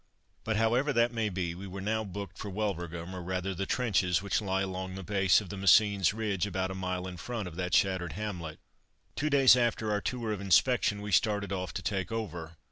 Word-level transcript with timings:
But, 0.43 0.55
however 0.55 0.91
that 0.93 1.13
may 1.13 1.29
be, 1.29 1.53
we 1.53 1.67
were 1.67 1.79
now 1.79 2.03
booked 2.03 2.35
for 2.39 2.49
Wulverghem, 2.49 3.13
or 3.13 3.21
rather 3.21 3.53
the 3.53 3.67
trenches 3.67 4.19
which 4.19 4.41
lie 4.41 4.63
along 4.63 4.95
the 4.95 5.03
base 5.03 5.41
of 5.41 5.49
the 5.49 5.57
Messines 5.57 6.11
ridge, 6.11 6.47
about 6.47 6.71
a 6.71 6.73
mile 6.73 7.05
in 7.05 7.17
front 7.17 7.47
of 7.47 7.55
that 7.57 7.75
shattered 7.75 8.13
hamlet. 8.13 8.57
Two 9.15 9.29
days 9.29 9.55
after 9.55 9.91
our 9.91 10.01
tour 10.01 10.31
of 10.31 10.41
inspection 10.41 11.03
we 11.03 11.11
started 11.11 11.51
off 11.53 11.71
to 11.75 11.83
take 11.83 12.11
over. 12.11 12.53